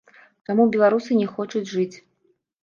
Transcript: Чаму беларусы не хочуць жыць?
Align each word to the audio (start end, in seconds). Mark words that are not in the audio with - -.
Чаму 0.47 0.63
беларусы 0.75 1.11
не 1.19 1.27
хочуць 1.35 1.71
жыць? 1.73 1.95